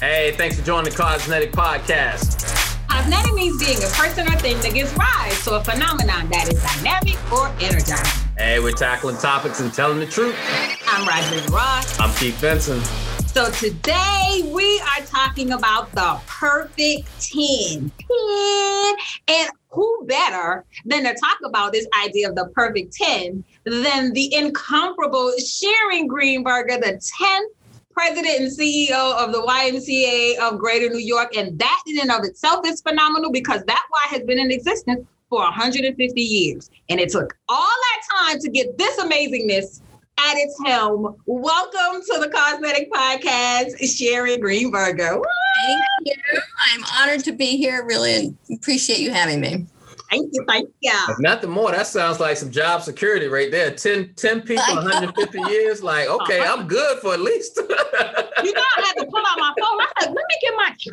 [0.00, 2.46] Hey, thanks for joining the Cosmetic Podcast.
[2.86, 6.62] Cosmetic means being a person or thing that gives rise to a phenomenon that is
[6.62, 8.28] dynamic or energizing.
[8.38, 10.36] Hey, we're tackling topics and telling the truth.
[10.86, 11.98] I'm Roger Ross.
[11.98, 12.80] I'm Keith Benson.
[13.26, 17.90] So today we are talking about the perfect 10.
[17.90, 18.96] 10.
[19.26, 24.32] And who better than to talk about this idea of the perfect 10 than the
[24.32, 27.57] incomparable Sharon Greenberger, the 10th
[27.98, 31.36] president and CEO of the YMCA of Greater New York.
[31.36, 35.04] And that in and of itself is phenomenal because that Y has been in existence
[35.28, 36.70] for 150 years.
[36.88, 39.80] And it took all that time to get this amazingness
[40.16, 41.16] at its helm.
[41.26, 45.20] Welcome to the Cosmetic Podcast, Sharon Greenberger.
[45.66, 46.14] Thank you.
[46.72, 47.84] I'm honored to be here.
[47.84, 49.66] Really appreciate you having me.
[50.10, 50.44] Thank you.
[50.48, 50.92] Thank you.
[51.08, 53.70] If nothing more, that sounds like some job security right there.
[53.70, 55.82] 10, 10 people, 150 years.
[55.82, 57.56] Like, okay, I'm good for at least.
[57.56, 59.80] you know, I had to pull out my phone.
[59.80, 60.76] I said, let me get my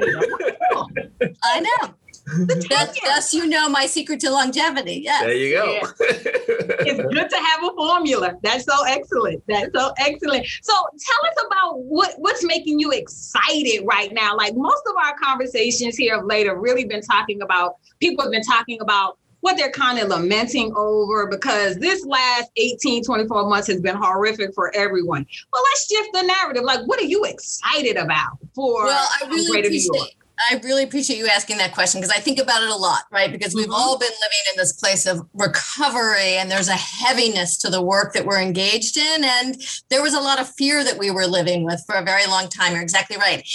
[0.00, 1.34] calculator.
[1.44, 1.94] I know.
[2.26, 5.02] That's, thus, you know my secret to longevity.
[5.04, 5.22] Yes.
[5.22, 5.72] There you go.
[5.72, 5.80] Yeah.
[6.00, 8.34] it's good to have a formula.
[8.42, 9.42] That's so excellent.
[9.46, 10.46] That's so excellent.
[10.62, 14.36] So tell us about what, what's making you excited right now.
[14.36, 18.32] Like most of our conversations here of late have really been talking about, people have
[18.32, 23.68] been talking about what they're kind of lamenting over because this last 18, 24 months
[23.68, 25.26] has been horrific for everyone.
[25.52, 26.64] Well, let's shift the narrative.
[26.64, 30.08] Like, what are you excited about for well, I really Greater New York?
[30.38, 33.30] I really appreciate you asking that question because I think about it a lot, right?
[33.30, 33.74] Because we've Mhm.
[33.74, 38.14] all been living in this place of recovery and there's a heaviness to the work
[38.14, 39.24] that we're engaged in.
[39.24, 42.26] And there was a lot of fear that we were living with for a very
[42.26, 42.72] long time.
[42.72, 43.46] You're exactly right.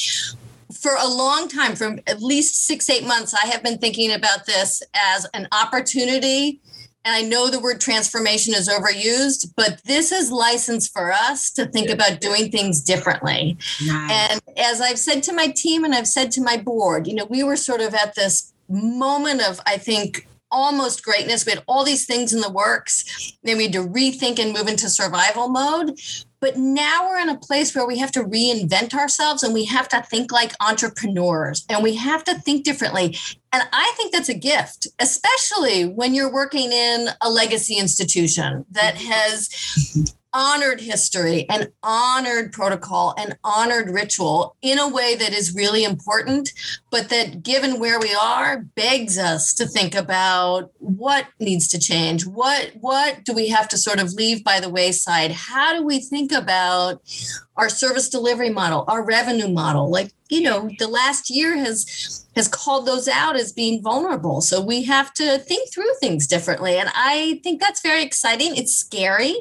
[0.82, 4.46] For a long time, for at least six, eight months, I have been thinking about
[4.46, 6.62] this as an opportunity.
[7.10, 11.66] And I know the word transformation is overused, but this is license for us to
[11.66, 13.58] think about doing things differently.
[13.84, 14.12] Nice.
[14.12, 17.26] And as I've said to my team and I've said to my board, you know,
[17.26, 21.48] we were sort of at this moment of, I think, almost greatness.
[21.48, 23.36] We had all these things in the works.
[23.42, 26.00] Then we had to rethink and move into survival mode.
[26.42, 29.90] But now we're in a place where we have to reinvent ourselves and we have
[29.90, 33.18] to think like entrepreneurs and we have to think differently.
[33.52, 38.96] And I think that's a gift, especially when you're working in a legacy institution that
[38.96, 39.12] mm-hmm.
[39.12, 45.84] has honored history and honored protocol and honored ritual in a way that is really
[45.84, 46.54] important,
[46.92, 52.26] but that given where we are, begs us to think about what needs to change.
[52.26, 55.32] What what do we have to sort of leave by the wayside?
[55.32, 57.02] How do we think about
[57.60, 59.92] our service delivery model, our revenue model?
[59.92, 64.40] Like, you know, the last year has has called those out as being vulnerable.
[64.40, 66.78] So we have to think through things differently.
[66.78, 68.56] And I think that's very exciting.
[68.56, 69.36] It's scary,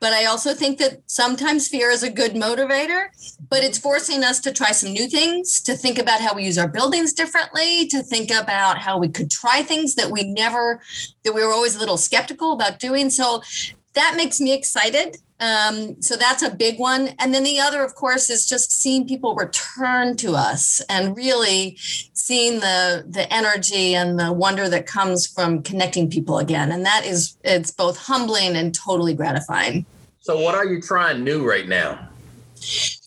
[0.00, 3.06] but I also think that sometimes fear is a good motivator,
[3.48, 6.58] but it's forcing us to try some new things, to think about how we use
[6.58, 10.80] our buildings differently, to think about how we could try things that we never,
[11.22, 13.08] that we were always a little skeptical about doing.
[13.10, 13.42] So
[13.94, 15.18] that makes me excited.
[15.40, 17.08] Um, so that's a big one.
[17.18, 21.76] And then the other, of course, is just seeing people return to us and really
[22.12, 26.70] seeing the the energy and the wonder that comes from connecting people again.
[26.70, 29.84] And that is it's both humbling and totally gratifying.
[30.20, 32.08] So, what are you trying new right now?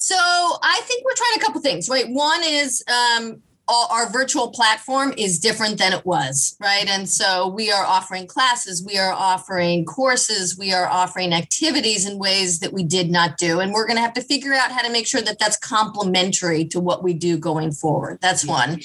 [0.06, 2.07] So I think we're trying a couple things, right?
[2.09, 6.87] One is um, our virtual platform is different than it was, right?
[6.87, 12.19] And so we are offering classes, we are offering courses, we are offering activities in
[12.19, 13.59] ways that we did not do.
[13.59, 16.65] And we're going to have to figure out how to make sure that that's complementary
[16.65, 18.19] to what we do going forward.
[18.21, 18.75] That's one.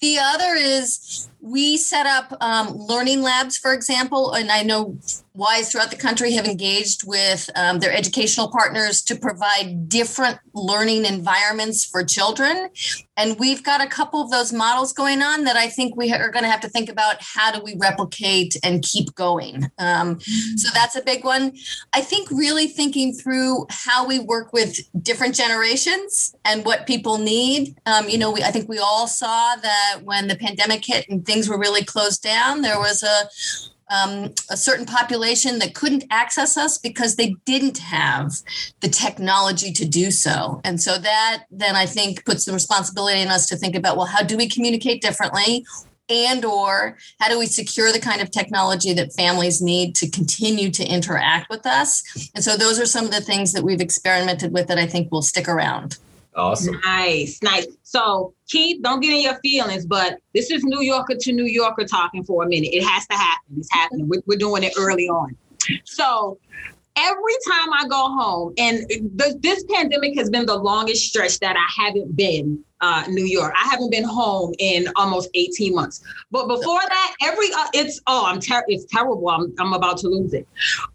[0.00, 4.98] The other is we set up um, learning labs, for example, and I know
[5.38, 11.04] Ys throughout the country have engaged with um, their educational partners to provide different learning
[11.04, 12.68] environments for children.
[13.16, 16.30] And we've got a couple of those models going on that I think we are
[16.30, 19.70] going to have to think about how do we replicate and keep going.
[19.78, 21.52] Um, so that's a big one.
[21.92, 27.76] I think really thinking through how we work with different generations and what people need.
[27.86, 31.24] Um, you know, we, I think we all saw that when the pandemic hit and
[31.30, 33.28] things were really closed down, there was a
[33.92, 38.32] um, a certain population that couldn't access us because they didn't have
[38.82, 40.60] the technology to do so.
[40.62, 44.06] And so that then I think puts the responsibility on us to think about well,
[44.06, 45.64] how do we communicate differently?
[46.08, 50.68] and or how do we secure the kind of technology that families need to continue
[50.68, 52.02] to interact with us
[52.34, 55.12] and so those are some of the things that we've experimented with that i think
[55.12, 55.98] will stick around
[56.34, 56.80] Awesome.
[56.84, 57.66] Nice, nice.
[57.82, 61.84] So, Keith, don't get in your feelings, but this is New Yorker to New Yorker
[61.84, 62.70] talking for a minute.
[62.72, 63.56] It has to happen.
[63.58, 64.08] It's happening.
[64.08, 65.36] We're, we're doing it early on.
[65.84, 66.38] So,
[66.96, 68.86] every time I go home, and
[69.40, 73.52] this pandemic has been the longest stretch that I haven't been uh, New York.
[73.56, 76.02] I haven't been home in almost 18 months.
[76.30, 79.28] But before that, every uh, it's oh, I'm ter- it's terrible.
[79.28, 80.46] I'm I'm about to lose it.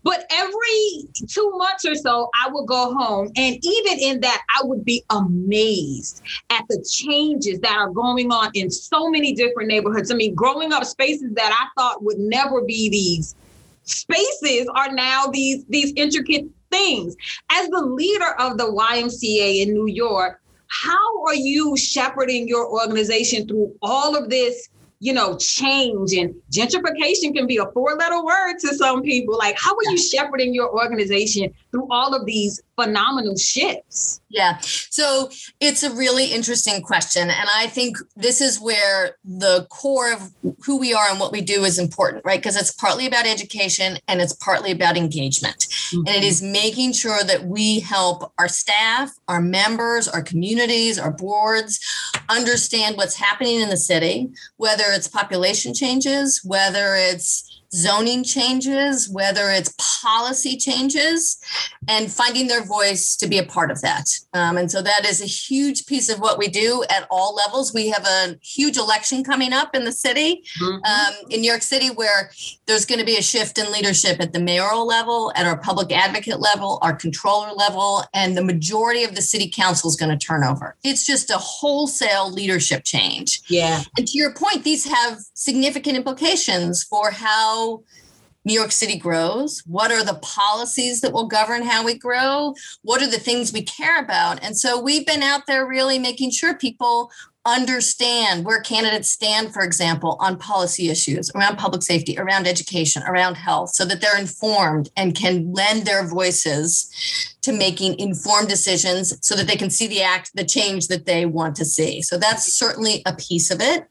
[0.03, 4.65] But every two months or so, I would go home, and even in that, I
[4.65, 10.11] would be amazed at the changes that are going on in so many different neighborhoods.
[10.11, 13.35] I mean, growing up, spaces that I thought would never be these
[13.83, 17.15] spaces are now these these intricate things.
[17.51, 23.47] As the leader of the YMCA in New York, how are you shepherding your organization
[23.47, 24.69] through all of this
[25.00, 29.38] you know, change and gentrification can be a four letter word to some people.
[29.38, 34.22] Like, how are you shepherding your organization through all of these phenomenal shifts?
[34.30, 34.60] Yeah.
[34.62, 35.30] So
[35.60, 37.24] it's a really interesting question.
[37.24, 40.31] And I think this is where the core of
[40.66, 42.39] who we are and what we do is important, right?
[42.39, 45.57] Because it's partly about education and it's partly about engagement.
[45.57, 46.07] Mm-hmm.
[46.07, 51.12] And it is making sure that we help our staff, our members, our communities, our
[51.12, 51.80] boards
[52.30, 59.50] understand what's happening in the city, whether it's population changes, whether it's zoning changes, whether
[59.50, 59.74] it's
[60.05, 61.37] policy changes,
[61.87, 64.07] and finding their voice to be a part of that.
[64.33, 67.73] Um, and so that is a huge piece of what we do at all levels.
[67.73, 70.83] We have a huge election coming up in the city, mm-hmm.
[70.93, 72.21] um, in New York City, where
[72.67, 75.91] there's going to be a shift in leadership at the mayoral level, at our public
[75.91, 80.25] advocate level, our controller level, and the majority of the city council is going to
[80.27, 80.75] turn over.
[80.83, 83.41] It's just a wholesale leadership change.
[83.47, 83.81] Yeah.
[83.97, 87.83] And to your point, these have significant implications for how
[88.45, 89.62] New York City grows?
[89.65, 92.53] What are the policies that will govern how we grow?
[92.83, 94.42] What are the things we care about?
[94.44, 97.12] And so we've been out there really making sure people
[97.45, 103.36] understand where candidates stand, for example, on policy issues around public safety, around education, around
[103.36, 109.36] health, so that they're informed and can lend their voices to making informed decisions so
[109.36, 112.01] that they can see the act, the change that they want to see.
[112.01, 113.81] So that's certainly a piece of it.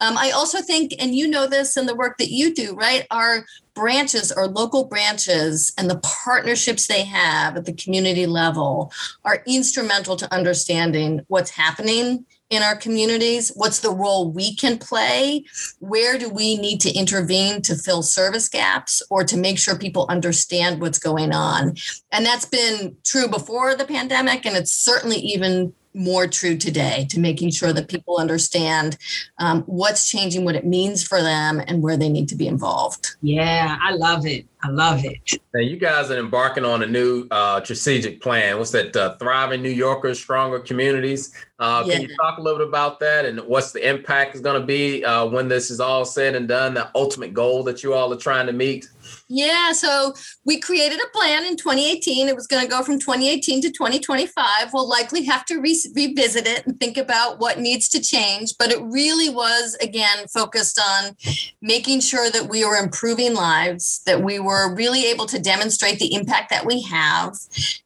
[0.00, 3.04] Um, I also think, and you know this in the work that you do, right?
[3.10, 3.44] Our
[3.74, 8.92] branches or local branches and the partnerships they have at the community level
[9.24, 13.52] are instrumental to understanding what's happening in our communities?
[13.54, 15.44] What's the role we can play?
[15.78, 20.06] Where do we need to intervene to fill service gaps or to make sure people
[20.08, 21.76] understand what's going on?
[22.12, 27.20] And that's been true before the pandemic, and it's certainly even more true today to
[27.20, 28.98] making sure that people understand
[29.38, 33.14] um, what's changing, what it means for them, and where they need to be involved.
[33.22, 34.46] Yeah, I love it.
[34.64, 35.38] I love it.
[35.52, 38.56] Now, you guys are embarking on a new uh, strategic plan.
[38.56, 38.96] What's that?
[38.96, 41.34] Uh, Thriving New Yorkers, Stronger Communities.
[41.58, 41.94] Uh, yeah.
[41.94, 44.66] Can you talk a little bit about that and what's the impact is going to
[44.66, 48.12] be uh, when this is all said and done, the ultimate goal that you all
[48.12, 48.88] are trying to meet?
[49.28, 50.14] Yeah, so
[50.44, 52.28] we created a plan in 2018.
[52.28, 54.44] It was going to go from 2018 to 2025.
[54.72, 58.54] We'll likely have to re- revisit it and think about what needs to change.
[58.58, 61.16] But it really was, again, focused on
[61.62, 66.14] making sure that we were improving lives, that we were really able to demonstrate the
[66.14, 67.36] impact that we have,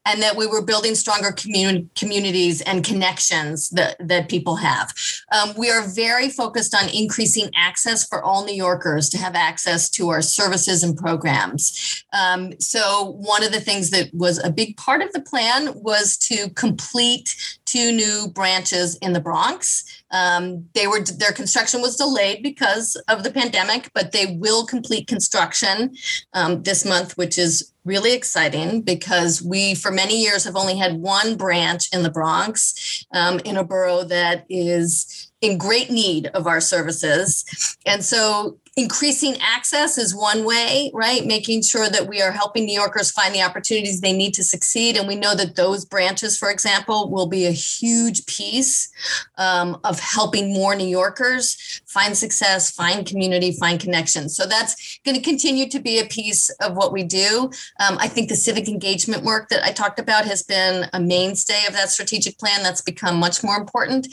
[0.07, 4.93] and that we were building stronger commun- communities and connections that, that people have.
[5.33, 9.89] Um, we are very focused on increasing access for all New Yorkers to have access
[9.91, 12.05] to our services and programs.
[12.13, 16.17] Um, so, one of the things that was a big part of the plan was
[16.19, 17.35] to complete
[17.65, 19.98] two new branches in the Bronx.
[20.11, 25.07] Um, they were their construction was delayed because of the pandemic, but they will complete
[25.07, 25.95] construction
[26.33, 31.01] um, this month, which is really exciting because we, for many years, have only had
[31.01, 36.47] one branch in the Bronx um, in a borough that is in great need of
[36.47, 37.77] our services.
[37.87, 41.27] And so increasing access is one way, right?
[41.27, 44.97] Making sure that we are helping New Yorkers find the opportunities they need to succeed.
[44.97, 48.89] And we know that those branches, for example, will be a huge piece
[49.37, 54.37] um, of helping more New Yorkers find success, find community, find connections.
[54.37, 57.51] So that's going to continue to be a piece of what we do.
[57.79, 61.67] Um, I think the civic engagement work that I talked about has been a mainstay
[61.67, 62.63] of that strategic plan.
[62.63, 64.09] That's become much more important.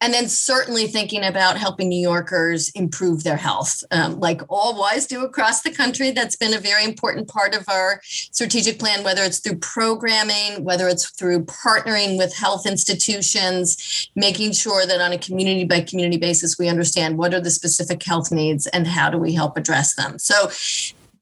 [0.00, 3.84] And then certainly thinking about helping New Yorkers improve their health.
[3.90, 6.10] Um, like all Ys do across the country.
[6.10, 10.88] That's been a very important part of our strategic plan, whether it's through programming, whether
[10.88, 16.58] it's through partnering with health institutions, making sure that on a community by community basis,
[16.58, 20.18] we understand what are the specific health needs and how do we help address them.
[20.18, 20.50] So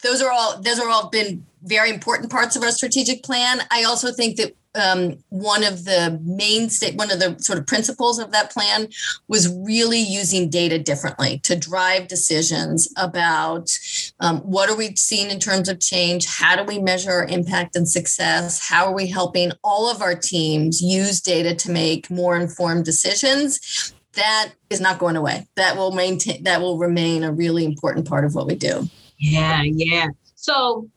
[0.02, 3.60] those are all those are all been very important parts of our strategic plan.
[3.70, 7.66] I also think that um, one of the main state, one of the sort of
[7.66, 8.88] principles of that plan
[9.26, 13.76] was really using data differently to drive decisions about
[14.20, 17.76] um, what are we seeing in terms of change, how do we measure our impact
[17.76, 22.36] and success, how are we helping all of our teams use data to make more
[22.36, 23.92] informed decisions.
[24.12, 25.46] That is not going away.
[25.56, 26.42] That will maintain.
[26.42, 28.88] That will remain a really important part of what we do.
[29.18, 30.08] Yeah, yeah.
[30.34, 30.88] So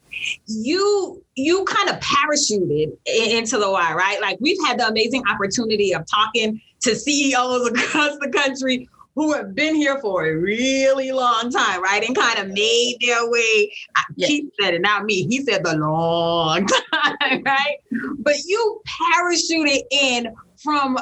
[0.46, 4.22] you you kind of parachuted into the why, right?
[4.22, 9.54] Like we've had the amazing opportunity of talking to CEOs across the country who have
[9.54, 12.04] been here for a really long time, right?
[12.04, 13.74] And kind of made their way.
[14.16, 14.28] Yeah.
[14.28, 15.28] He said it, not me.
[15.28, 17.78] He said the long time, right?
[18.20, 20.98] But you parachuted in from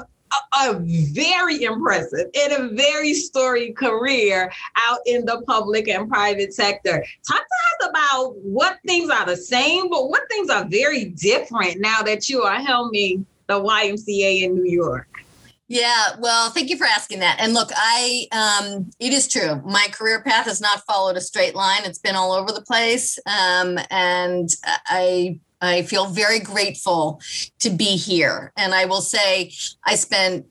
[0.59, 0.79] a,
[1.13, 7.03] very impressive and a very storied career out in the public and private sector.
[7.27, 11.79] Talk to us about what things are the same, but what things are very different
[11.79, 15.07] now that you are helming the YMCA in New York.
[15.69, 17.37] Yeah, well, thank you for asking that.
[17.39, 19.61] And look, I um, it is true.
[19.63, 21.85] My career path has not followed a straight line.
[21.85, 24.49] It's been all over the place, um, and
[24.87, 27.21] I I feel very grateful
[27.59, 28.51] to be here.
[28.57, 29.51] And I will say,
[29.85, 30.45] I spent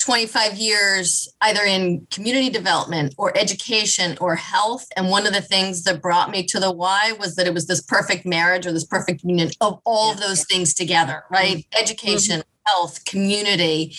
[0.00, 4.86] 25 years either in community development or education or health.
[4.96, 7.66] And one of the things that brought me to the Y was that it was
[7.66, 11.58] this perfect marriage or this perfect union of all of those things together, right?
[11.58, 11.82] Mm-hmm.
[11.82, 13.94] Education, health, community,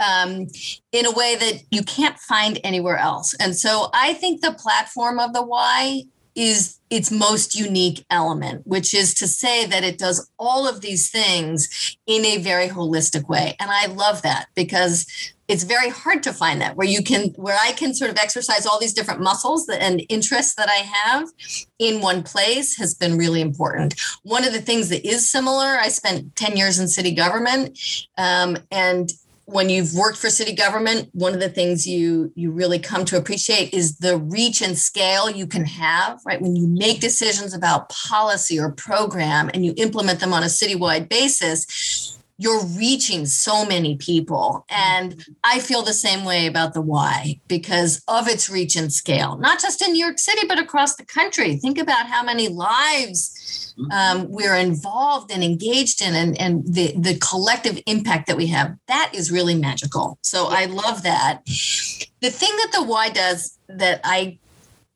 [0.00, 0.46] um,
[0.92, 3.34] in a way that you can't find anywhere else.
[3.38, 8.94] And so I think the platform of the Y is its most unique element, which
[8.94, 13.56] is to say that it does all of these things in a very holistic way.
[13.58, 15.06] And I love that because
[15.48, 18.64] it's very hard to find that where you can where i can sort of exercise
[18.64, 21.28] all these different muscles and interests that i have
[21.78, 25.88] in one place has been really important one of the things that is similar i
[25.88, 27.78] spent 10 years in city government
[28.16, 29.12] um, and
[29.46, 33.16] when you've worked for city government one of the things you you really come to
[33.16, 37.88] appreciate is the reach and scale you can have right when you make decisions about
[37.88, 43.96] policy or program and you implement them on a citywide basis you're reaching so many
[43.96, 48.92] people and i feel the same way about the why because of its reach and
[48.92, 52.48] scale not just in new york city but across the country think about how many
[52.48, 53.43] lives.
[53.90, 58.76] Um, we're involved and engaged in and, and the, the collective impact that we have
[58.86, 60.18] that is really magical.
[60.22, 61.44] So i love that.
[61.46, 64.38] The thing that the Y does that i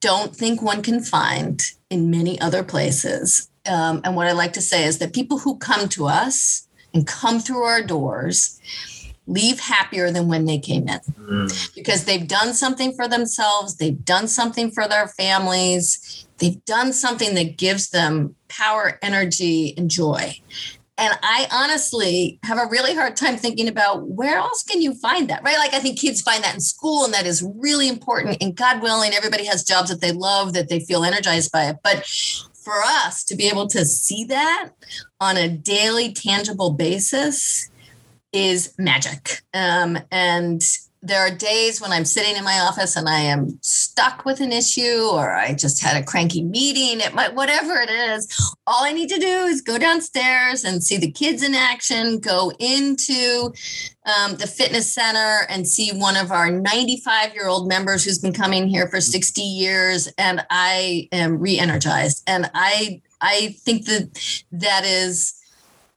[0.01, 4.61] don't think one can find in many other places um, and what i like to
[4.61, 8.61] say is that people who come to us and come through our doors
[9.29, 11.75] leave happier than when they came in mm.
[11.75, 17.35] because they've done something for themselves they've done something for their families they've done something
[17.35, 20.35] that gives them power, energy, and joy.
[20.97, 25.31] And I honestly have a really hard time thinking about where else can you find
[25.31, 25.57] that, right?
[25.57, 28.39] Like I think kids find that in school, and that is really important.
[28.41, 31.77] And God willing, everybody has jobs that they love, that they feel energized by it.
[31.85, 32.05] But
[32.65, 34.71] for us to be able to see that
[35.21, 37.68] on a daily, tangible basis
[38.33, 39.43] is magic.
[39.55, 40.63] Um, and
[41.01, 44.51] there are days when I'm sitting in my office and I am stuck with an
[44.51, 48.57] issue or I just had a cranky meeting, it might whatever it is.
[48.67, 52.51] All I need to do is go downstairs and see the kids in action, go
[52.59, 53.53] into
[54.07, 58.33] um, the fitness center and see one of our 95 year old members who's been
[58.33, 62.25] coming here for 60 years, and I am re-energized.
[62.27, 65.35] And I I think that that is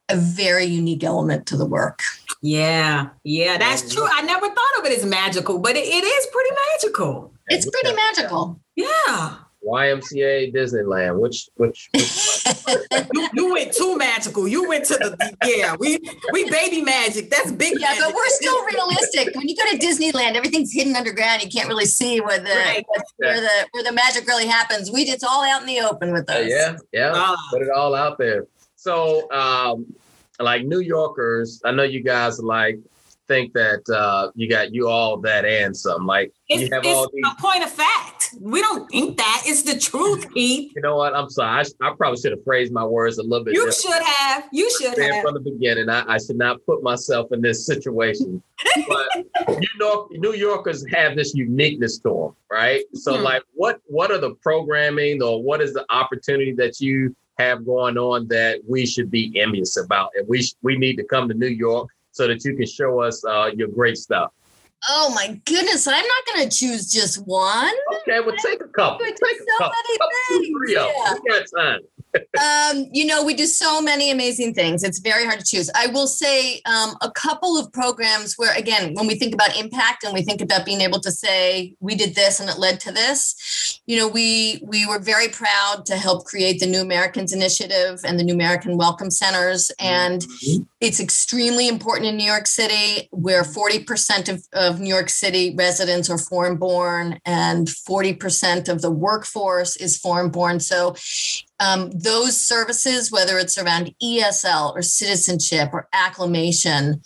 [0.09, 2.01] a very unique element to the work.
[2.41, 4.07] Yeah, yeah, that's true.
[4.12, 7.33] I never thought of it as magical, but it, it is pretty magical.
[7.50, 8.60] It's pretty magical.
[8.75, 9.36] Yeah.
[9.63, 11.19] YMCA Disneyland.
[11.19, 12.45] Which which, which
[13.13, 14.48] you, you, went too magical.
[14.48, 15.75] You went to the yeah.
[15.79, 16.00] We
[16.31, 17.29] we baby magic.
[17.29, 17.74] That's big.
[17.79, 18.05] Yeah, magic.
[18.05, 19.36] but we're still realistic.
[19.36, 21.43] When you go to Disneyland, everything's hidden underground.
[21.43, 22.86] You can't really see where the right.
[23.17, 24.91] where the where the magic really happens.
[24.91, 26.38] We it's all out in the open with us.
[26.38, 27.12] Uh, yeah, yeah.
[27.13, 28.48] Uh, Put it all out there.
[28.75, 29.93] So um,
[30.41, 32.79] like New Yorkers, I know you guys like
[33.31, 36.05] think that uh, you got you all that and some.
[36.05, 37.24] Like it's, you have all these.
[37.25, 38.36] A point of fact.
[38.39, 39.43] We don't think that.
[39.45, 40.71] It's the truth, Keith.
[40.75, 41.15] You know what?
[41.15, 41.63] I'm sorry.
[41.81, 43.53] I, I probably should have phrased my words a little bit.
[43.53, 44.48] You should have.
[44.51, 45.24] You should have.
[45.24, 48.41] From the beginning, I, I should not put myself in this situation.
[48.88, 49.07] but
[49.62, 52.83] you know, New Yorkers have this uniqueness to them, right?
[52.93, 53.24] So, hmm.
[53.24, 57.97] like, what what are the programming or what is the opportunity that you have going
[57.97, 61.33] on that we should be envious about, and we sh- we need to come to
[61.33, 64.31] New York so that you can show us uh, your great stuff.
[64.89, 65.88] Oh my goodness!
[65.88, 67.73] I'm not going to choose just one.
[68.01, 69.05] Okay, well, take a couple.
[69.05, 69.75] Take a so couple.
[69.88, 70.57] many things.
[70.57, 70.95] three of them.
[70.97, 71.13] Yeah.
[71.23, 71.79] We got time.
[72.39, 74.83] um, you know, we do so many amazing things.
[74.83, 75.69] It's very hard to choose.
[75.75, 80.03] I will say um, a couple of programs where, again, when we think about impact
[80.03, 82.91] and we think about being able to say we did this and it led to
[82.91, 88.00] this, you know, we we were very proud to help create the New Americans Initiative
[88.05, 90.23] and the New American Welcome Centers, and
[90.79, 96.09] it's extremely important in New York City, where 40% of, of New York City residents
[96.09, 100.59] are foreign born and 40% of the workforce is foreign born.
[100.59, 100.95] So
[101.59, 107.01] um, those services, whether it's around ESL or citizenship or acclimation,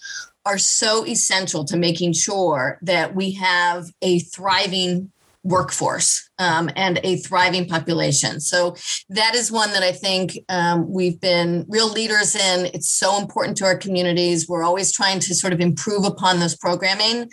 [0.45, 5.11] are so essential to making sure that we have a thriving
[5.45, 8.39] workforce um, and a thriving population.
[8.39, 8.75] So
[9.09, 12.65] that is one that I think um, we've been real leaders in.
[12.73, 14.49] It's so important to our communities.
[14.49, 17.29] We're always trying to sort of improve upon those programming.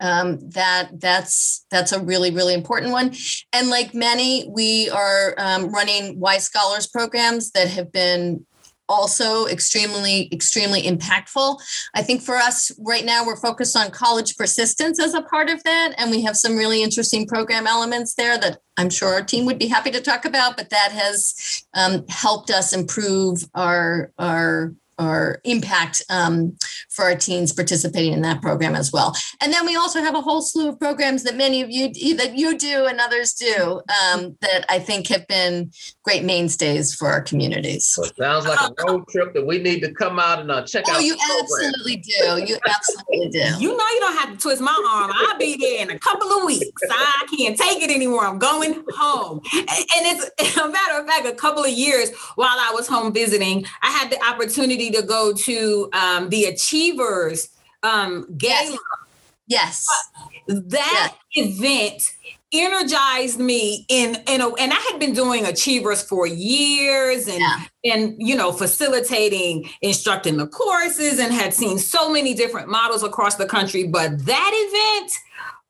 [0.00, 3.12] Um, that that's that's a really really important one.
[3.52, 8.46] And like many, we are um, running Y Scholars programs that have been
[8.90, 11.60] also extremely extremely impactful.
[11.94, 15.62] I think for us right now we're focused on college persistence as a part of
[15.64, 19.46] that and we have some really interesting program elements there that i'm sure our team
[19.46, 24.74] would be happy to talk about but that has um, helped us improve our our
[25.00, 26.56] our impact um,
[26.90, 29.16] for our teens participating in that program as well.
[29.40, 32.36] And then we also have a whole slew of programs that many of you that
[32.36, 33.80] you do and others do
[34.12, 35.72] um, that I think have been
[36.04, 37.86] great mainstays for our communities.
[37.86, 40.62] So it sounds like a road trip that we need to come out and uh,
[40.62, 41.02] check Oh, out.
[41.02, 42.44] you the absolutely do.
[42.46, 43.40] You absolutely do.
[43.60, 45.10] You know you don't have to twist my arm.
[45.14, 46.82] I'll be there in a couple of weeks.
[46.90, 48.26] I can't take it anymore.
[48.26, 49.40] I'm going home.
[49.54, 53.64] And it's a matter of fact, a couple of years while I was home visiting,
[53.82, 57.48] I had the opportunity to go to um, the Achievers
[57.82, 58.76] um, Gala.
[59.46, 59.86] Yes.
[60.46, 62.02] That event
[62.52, 67.60] energized me in in a, and I had been doing achievers for years and Yeah.
[67.94, 73.36] and you know facilitating instructing the courses and had seen so many different models across
[73.36, 75.12] the country but that event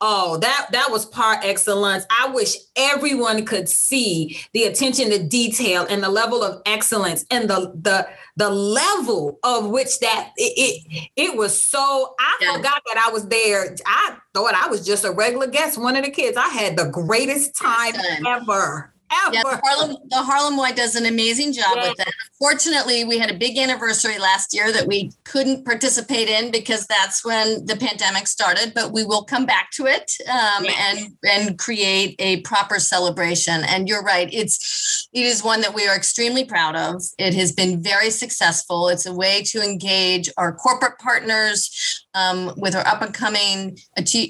[0.01, 5.87] oh that that was par excellence i wish everyone could see the attention to detail
[5.91, 8.09] and the level of excellence and the the
[8.41, 12.57] the level of which that it it, it was so i Yeah.
[12.57, 16.05] forgot that i was there i thought i was just a regular guest one of
[16.05, 18.27] the kids i had the greatest time Time.
[18.27, 21.89] ever ever Yeah, the Harlem the Harlem Y does an amazing job Yeah.
[21.89, 22.09] with that.
[22.39, 27.25] Fortunately, we had a big anniversary last year that we couldn't participate in because that's
[27.25, 28.73] when the pandemic started.
[28.75, 33.63] But we will come back to it um, and and create a proper celebration.
[33.65, 37.03] And you're right; it's it is one that we are extremely proud of.
[37.19, 38.89] It has been very successful.
[38.89, 43.79] It's a way to engage our corporate partners um, with our up and coming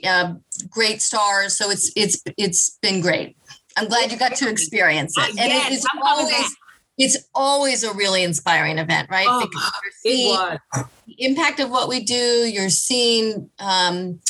[0.07, 0.35] uh,
[0.69, 1.57] great stars.
[1.57, 3.37] So it's it's it's been great.
[3.77, 5.23] I'm glad you got to experience it.
[5.23, 6.57] Uh, And yes, it is always,
[6.99, 9.27] it's always a really inspiring event, right?
[9.29, 10.59] Oh, because you're it seeing was
[11.07, 14.21] the impact of what we do, you're seeing um,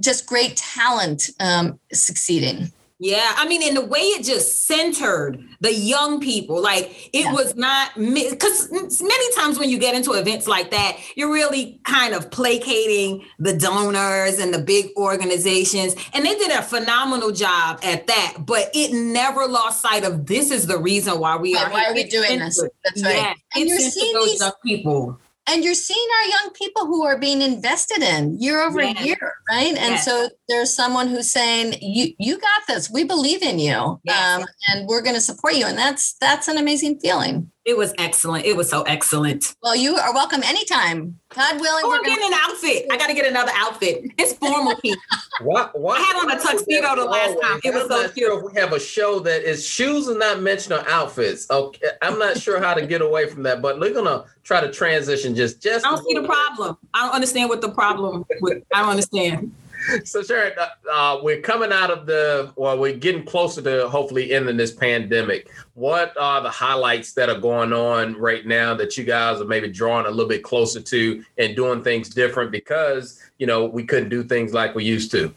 [0.00, 2.72] just great talent um, succeeding.
[3.00, 7.32] Yeah, I mean, in the way it just centered the young people, like it Yeah.
[7.32, 12.12] was not because many times when you get into events like that, you're really kind
[12.12, 18.08] of placating the donors and the big organizations, and they did a phenomenal job at
[18.08, 18.34] that.
[18.44, 21.70] But it never lost sight of this is the reason why we Right, are.
[21.70, 22.60] why are we doing this?
[22.84, 23.14] That's right.
[23.14, 25.20] Yeah, And you're seeing those these- people.
[25.48, 29.00] And you're seeing our young people who are being invested in year over Yes.
[29.04, 29.68] year, right?
[29.76, 30.04] And Yes.
[30.04, 32.90] so there's someone who's saying, "You you got this.
[32.90, 34.38] We believe in you, Yes.
[34.40, 37.50] um, and we're going to support you." And that's that's an amazing feeling.
[37.68, 38.46] It was excellent.
[38.46, 39.54] It was so excellent.
[39.62, 41.18] Well, you are welcome anytime.
[41.36, 42.86] God willing, Oh, we're I'm going getting an outfit.
[42.90, 44.10] I got to get another outfit.
[44.16, 44.96] It's formal, Keith.
[45.42, 47.60] what, why, I had on a tuxedo the last time.
[47.62, 50.18] It was I'm so not sure if we have a show that is shoes and
[50.18, 51.50] not mention of outfits.
[51.50, 54.72] Okay, I'm not sure how to get away from that, but we're gonna try to
[54.72, 55.84] transition just just.
[55.84, 56.78] I don't see the problem.
[56.94, 58.24] I don't understand what the problem.
[58.40, 59.52] With, I don't understand.
[60.04, 64.32] So, Sharon, uh, uh, we're coming out of the, well, we're getting closer to hopefully
[64.32, 65.50] ending this pandemic.
[65.74, 69.68] What are the highlights that are going on right now that you guys are maybe
[69.68, 74.08] drawing a little bit closer to and doing things different because, you know, we couldn't
[74.08, 75.32] do things like we used to?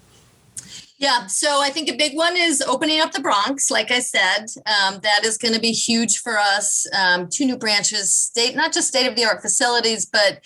[1.01, 3.71] Yeah, so I think a big one is opening up the Bronx.
[3.71, 6.85] Like I said, um, that is going to be huge for us.
[6.93, 10.41] Um, two new branches, state not just state of the art facilities, but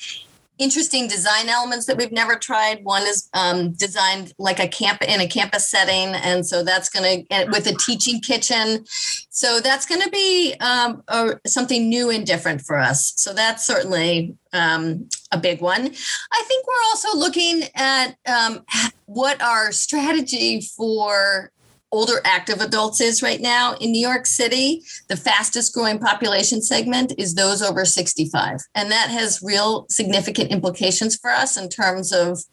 [0.57, 2.83] interesting design elements that we've never tried.
[2.83, 7.25] One is um, designed like a camp in a campus setting, and so that's going
[7.29, 8.85] to with a teaching kitchen.
[9.29, 13.13] So that's going to be um, a, something new and different for us.
[13.17, 15.81] So that's certainly um, a big one.
[15.81, 18.63] I think we're also looking at um,
[19.05, 21.51] what our strategy for
[21.91, 24.84] older active adults is right now in New York City.
[25.08, 28.60] The fastest growing population segment is those over 65.
[28.76, 32.43] And that has real significant implications for us in terms of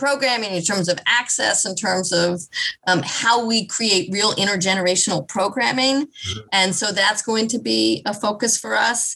[0.00, 2.40] programming, in terms of access, in terms of
[2.86, 6.06] um, how we create real intergenerational programming.
[6.06, 6.40] Mm-hmm.
[6.52, 9.14] And so that's going to be a focus for us.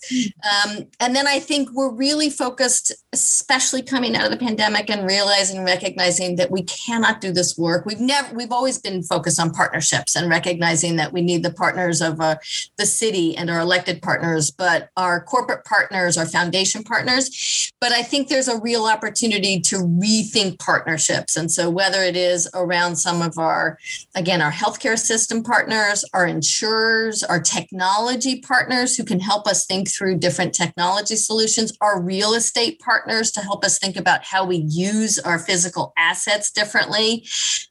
[0.51, 0.71] Um,
[1.01, 5.65] and then I think we're really focused, especially coming out of the pandemic and realizing,
[5.65, 7.87] recognizing that we cannot do this work.
[7.87, 12.03] We've never, we've always been focused on partnerships and recognizing that we need the partners
[12.03, 12.37] of uh,
[12.77, 17.73] the city and our elected partners, but our corporate partners, our foundation partners.
[17.81, 21.37] But I think there's a real opportunity to rethink partnerships partnerships.
[21.37, 23.79] And so, whether it is around some of our,
[24.17, 29.89] again, our healthcare system partners, our insurers, our technology partners who can help us think
[29.89, 34.57] through different technology solutions, our real estate partners to help us think about how we
[34.69, 37.25] use our physical assets differently,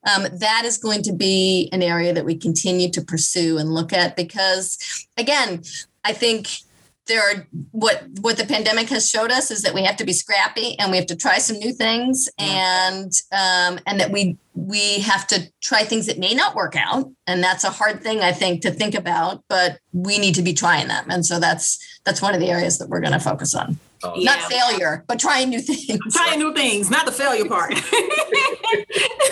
[0.10, 3.92] um, that is going to be an area that we continue to pursue and look
[3.92, 4.78] at because,
[5.18, 5.62] again,
[6.06, 6.48] I think
[7.08, 10.13] there are what what the pandemic has showed us is that we have to be
[10.13, 15.00] scrappy and we have to try some new things and um, and that we we
[15.00, 18.32] have to try things that may not work out and that's a hard thing i
[18.32, 22.22] think to think about but we need to be trying them and so that's that's
[22.22, 24.48] one of the areas that we're going to focus on Oh, not yeah.
[24.50, 26.00] failure, but trying new things.
[26.13, 27.78] Trying new things, not the failure part.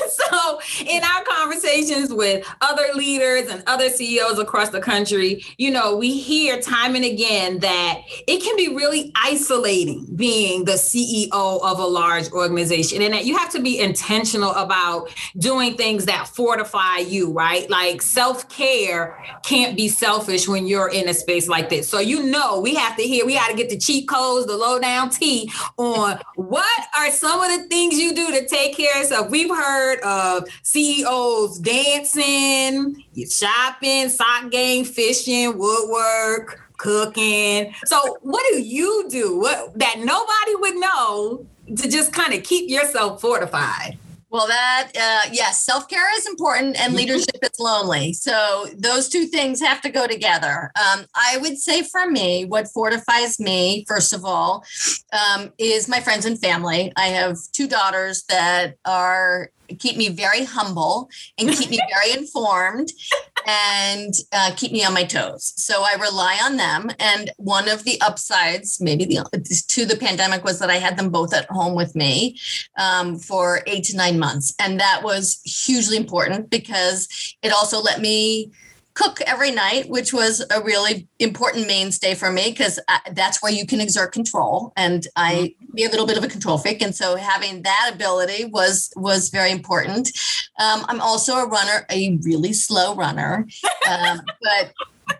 [0.09, 5.97] so, in our conversations with other leaders and other CEOs across the country, you know,
[5.97, 11.79] we hear time and again that it can be really isolating being the CEO of
[11.79, 16.97] a large organization and that you have to be intentional about doing things that fortify
[16.97, 17.69] you, right?
[17.69, 21.87] Like self care can't be selfish when you're in a space like this.
[21.87, 24.57] So, you know, we have to hear, we got to get the cheat codes, the
[24.57, 28.91] low down tea on what are some of the things you do to take care
[28.93, 29.29] of yourself.
[29.29, 37.73] We've heard of CEOs dancing, shopping, sock game, fishing, woodwork, cooking.
[37.85, 41.45] So what do you do what, that nobody would know
[41.77, 43.97] to just kind of keep yourself fortified?
[44.31, 46.95] Well, that, uh, yes, self care is important and mm-hmm.
[46.95, 48.13] leadership is lonely.
[48.13, 50.71] So those two things have to go together.
[50.79, 54.63] Um, I would say for me, what fortifies me, first of all,
[55.11, 56.93] um, is my friends and family.
[56.95, 62.91] I have two daughters that are keep me very humble and keep me very informed
[63.47, 65.53] and uh, keep me on my toes.
[65.55, 66.89] So I rely on them.
[66.99, 71.09] And one of the upsides, maybe the to the pandemic, was that I had them
[71.09, 72.37] both at home with me
[72.77, 77.07] um, for eight to nine months, and that was hugely important because
[77.41, 78.51] it also let me
[78.93, 82.79] cook every night, which was a really important mainstay for me because
[83.13, 84.73] that's where you can exert control.
[84.75, 85.75] And I mm-hmm.
[85.75, 89.29] be a little bit of a control freak, and so having that ability was was
[89.29, 90.09] very important.
[90.59, 93.47] Um, I'm also a runner, a really slow runner,
[93.89, 94.73] um, but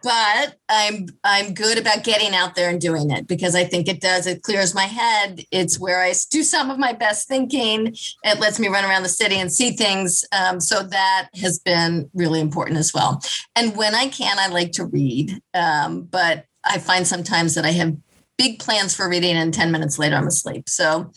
[0.03, 4.01] but I'm I'm good about getting out there and doing it because I think it
[4.01, 4.27] does.
[4.27, 5.43] It clears my head.
[5.51, 7.95] It's where I do some of my best thinking.
[8.23, 10.25] It lets me run around the city and see things.
[10.31, 13.21] Um, so that has been really important as well.
[13.55, 15.41] And when I can, I like to read.
[15.53, 17.95] Um, but I find sometimes that I have
[18.37, 20.67] big plans for reading and 10 minutes later I'm asleep.
[20.67, 21.11] So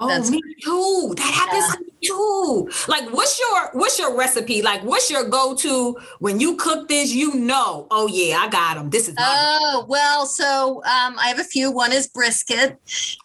[0.00, 1.14] oh, that's me too.
[1.16, 1.74] That happens yeah.
[1.74, 2.68] to me.
[2.88, 4.62] Like what's your what's your recipe?
[4.62, 8.90] Like what's your go-to when you cook this, you know, oh yeah, I got them.
[8.90, 11.70] This is Oh, well, so um, I have a few.
[11.70, 12.72] One is brisket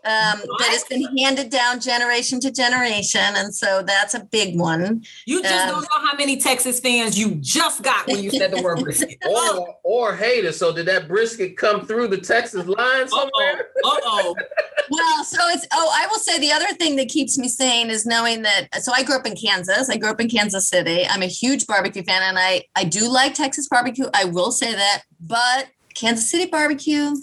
[0.05, 3.21] um, that has been handed down generation to generation.
[3.21, 5.03] And so that's a big one.
[5.25, 8.51] You just um, don't know how many Texas fans you just got when you said
[8.51, 9.17] the word brisket.
[9.27, 10.51] or, or hater.
[10.51, 13.67] So did that brisket come through the Texas line somewhere?
[13.83, 14.35] Uh oh.
[14.89, 18.05] well, so it's, oh, I will say the other thing that keeps me sane is
[18.05, 19.89] knowing that so I grew up in Kansas.
[19.89, 21.05] I grew up in Kansas City.
[21.07, 24.05] I'm a huge barbecue fan and I I do like Texas barbecue.
[24.13, 27.15] I will say that, but Kansas City barbecue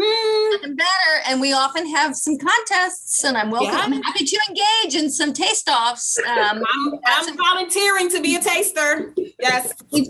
[0.00, 1.22] hmm, better.
[1.26, 3.72] And we often have some contests, and I'm welcome.
[3.72, 3.80] Yeah.
[3.80, 6.18] I'm happy to engage in some taste offs.
[6.30, 9.12] Um, I'm, I'm volunteering to be a taster.
[9.40, 10.08] Yes, if,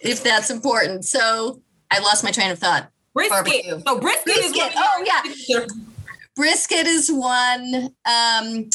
[0.00, 1.04] if, that's important.
[1.04, 2.90] So I lost my train of thought.
[3.14, 3.30] Brisket.
[3.30, 3.80] Barbecue.
[3.86, 4.72] So brisket, brisket.
[4.72, 5.66] is oh yeah.
[6.34, 7.94] Brisket is one.
[8.04, 8.68] Um,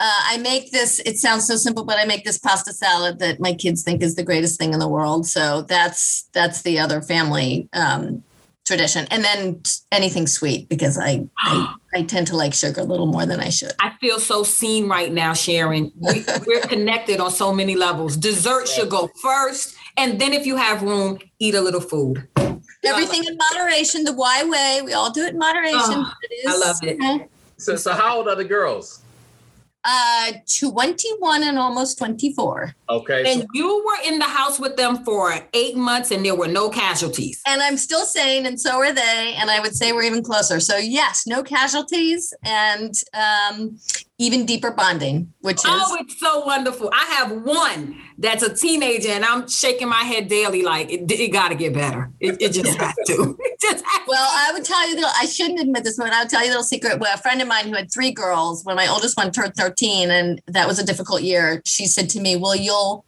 [0.00, 3.40] uh, I make this, it sounds so simple, but I make this pasta salad that
[3.40, 5.26] my kids think is the greatest thing in the world.
[5.26, 8.22] So that's that's the other family um,
[8.64, 9.08] tradition.
[9.10, 13.26] And then anything sweet because I, I I tend to like sugar a little more
[13.26, 13.72] than I should.
[13.80, 15.90] I feel so seen right now, Sharon.
[15.96, 18.16] We, are connected on so many levels.
[18.16, 22.28] Dessert should go first, and then if you have room, eat a little food.
[22.84, 24.80] Everything in moderation, the why way.
[24.84, 25.80] We all do it in moderation.
[25.80, 26.12] Oh,
[26.46, 27.30] I love it.
[27.56, 29.02] So, so how old are the girls?
[29.84, 32.74] Uh, 21 and almost 24.
[32.90, 33.32] Okay.
[33.32, 36.48] And so- you were in the house with them for eight months and there were
[36.48, 37.40] no casualties.
[37.46, 39.34] And I'm still sane, and so are they.
[39.38, 40.60] And I would say we're even closer.
[40.60, 43.78] So, yes, no casualties and um,
[44.18, 45.82] even deeper bonding, which oh, is.
[45.86, 46.90] Oh, it's so wonderful.
[46.92, 51.32] I have one that's a teenager, and I'm shaking my head daily like it, it
[51.32, 52.10] got to get better.
[52.18, 53.38] It, it just has to.
[53.60, 56.42] Just has well, I would tell you, I shouldn't admit this, but I would tell
[56.42, 57.00] you a little secret.
[57.00, 60.12] Well, a friend of mine who had three girls, when my oldest one turned 13,
[60.12, 63.04] and that was a difficult year, she said to me, Well, you'll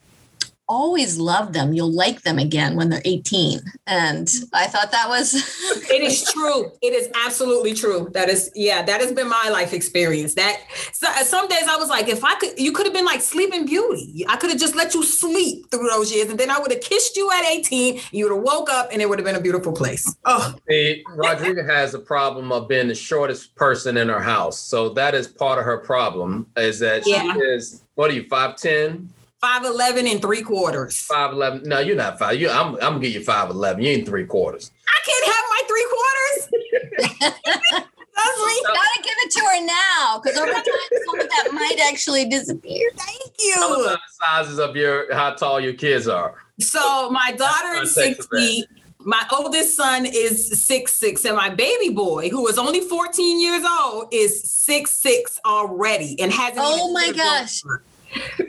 [0.70, 1.74] always love them.
[1.74, 3.60] You'll like them again when they're 18.
[3.88, 5.34] And I thought that was.
[5.90, 6.70] it is true.
[6.80, 8.08] It is absolutely true.
[8.12, 10.34] That is, yeah, that has been my life experience.
[10.34, 10.60] That
[10.92, 13.20] so, uh, some days I was like, if I could, you could have been like
[13.20, 14.24] sleeping beauty.
[14.28, 16.30] I could have just let you sleep through those years.
[16.30, 18.00] And then I would have kissed you at 18.
[18.12, 20.14] You would have woke up and it would have been a beautiful place.
[20.24, 20.54] Oh.
[20.68, 24.60] See, Rodriga has a problem of being the shortest person in her house.
[24.60, 27.32] So that is part of her problem is that yeah.
[27.32, 29.08] she is, what are you, 5'10"?
[29.40, 30.98] Five eleven and three quarters.
[30.98, 31.62] Five eleven.
[31.64, 32.38] No, you're not five.
[32.38, 32.74] You, I'm.
[32.74, 33.82] I'm gonna give you five eleven.
[33.82, 34.70] You ain't three quarters.
[34.86, 37.40] I can't have my three quarters.
[38.20, 40.64] Leslie, so, gotta give it to her now because over time
[41.06, 42.90] some of that might actually disappear.
[42.96, 43.54] Thank you.
[43.54, 46.34] Tell us the sizes of your how tall your kids are.
[46.58, 48.66] So my daughter is six feet.
[49.02, 53.64] My oldest son is six six, and my baby boy, who is only 14 years
[53.64, 56.60] old, is six six already and hasn't.
[56.60, 57.62] Oh my gosh.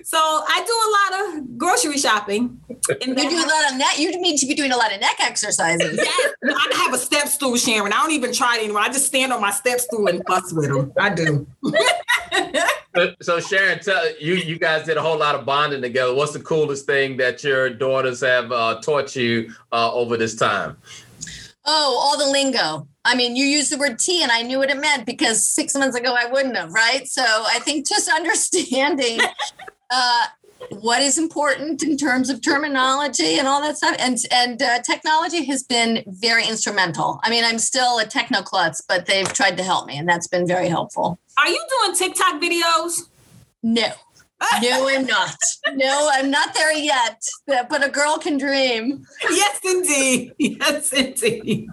[0.03, 2.59] So I do a lot of grocery shopping.
[2.69, 3.97] And you do a lot of neck.
[3.97, 5.97] You need to be doing a lot of neck exercises.
[5.97, 7.93] Yes, I have a step stool, Sharon.
[7.93, 8.81] I don't even try it anymore.
[8.81, 10.91] I just stand on my step stool and fuss with them.
[10.97, 11.47] I do.
[12.95, 16.13] so, so, Sharon, tell you you guys did a whole lot of bonding together.
[16.13, 20.77] What's the coolest thing that your daughters have uh, taught you uh, over this time?
[21.65, 22.87] Oh, all the lingo.
[23.03, 25.75] I mean, you used the word tea and I knew what it meant because six
[25.75, 27.07] months ago I wouldn't have, right?
[27.07, 29.19] So I think just understanding
[29.89, 30.25] uh,
[30.69, 33.95] what is important in terms of terminology and all that stuff.
[33.99, 37.19] And and uh, technology has been very instrumental.
[37.23, 40.27] I mean, I'm still a techno klutz, but they've tried to help me, and that's
[40.27, 41.19] been very helpful.
[41.37, 43.09] Are you doing TikTok videos?
[43.63, 43.91] No.
[44.61, 45.35] No, I'm not.
[45.73, 47.21] No, I'm not there yet.
[47.47, 49.05] But a girl can dream.
[49.29, 50.33] Yes, indeed.
[50.39, 51.69] Yes, indeed.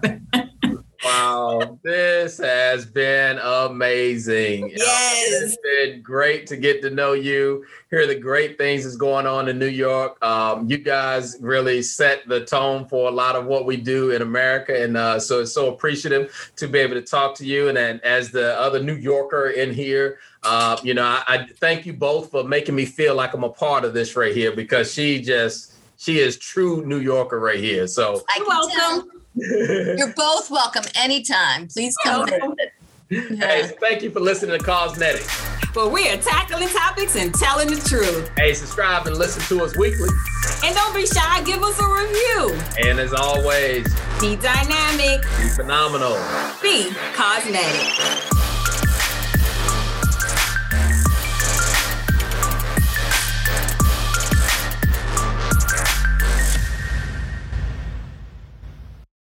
[1.03, 4.73] Wow, this has been amazing.
[4.75, 5.43] Yes.
[5.43, 9.47] It's been great to get to know you, hear the great things that's going on
[9.47, 10.21] in New York.
[10.23, 14.21] Um, you guys really set the tone for a lot of what we do in
[14.21, 14.83] America.
[14.83, 17.69] And uh, so it's so appreciative to be able to talk to you.
[17.69, 21.85] And then as the other New Yorker in here, uh, you know, I, I thank
[21.85, 24.93] you both for making me feel like I'm a part of this right here because
[24.93, 27.87] she just, she is true New Yorker right here.
[27.87, 29.09] So you're welcome.
[29.35, 31.67] You're both welcome anytime.
[31.67, 32.55] Please come oh.
[33.09, 33.39] visit.
[33.39, 35.45] Hey, thank you for listening to Cosmetics.
[35.73, 38.29] But we are tackling topics and telling the truth.
[38.37, 40.09] Hey, subscribe and listen to us weekly.
[40.63, 42.59] And don't be shy, give us a review.
[42.83, 43.85] And as always,
[44.19, 46.17] be dynamic, be phenomenal,
[46.61, 48.38] be cosmetic.